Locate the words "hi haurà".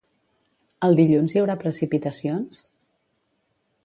1.35-1.55